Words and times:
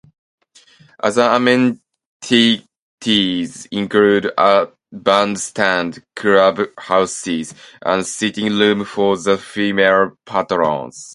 Other 1.03 1.21
amenities 1.29 1.79
included 3.69 4.31
a 4.35 4.69
bandstand, 4.91 6.03
clubhouses, 6.15 7.53
and 7.85 8.03
sitting 8.03 8.45
rooms 8.57 8.87
for 8.87 9.15
the 9.15 9.37
female 9.37 10.17
patrons. 10.25 11.07